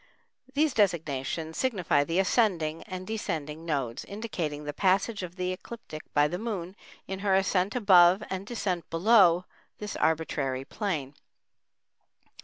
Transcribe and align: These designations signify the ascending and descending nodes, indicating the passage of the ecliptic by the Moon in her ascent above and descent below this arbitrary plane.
These 0.55 0.73
designations 0.73 1.59
signify 1.59 2.03
the 2.05 2.17
ascending 2.17 2.81
and 2.85 3.05
descending 3.05 3.65
nodes, 3.65 4.03
indicating 4.03 4.63
the 4.63 4.73
passage 4.73 5.21
of 5.21 5.35
the 5.35 5.51
ecliptic 5.51 6.11
by 6.11 6.27
the 6.27 6.39
Moon 6.39 6.75
in 7.05 7.19
her 7.19 7.35
ascent 7.35 7.75
above 7.75 8.23
and 8.27 8.47
descent 8.47 8.89
below 8.89 9.45
this 9.77 9.95
arbitrary 9.95 10.65
plane. 10.65 11.13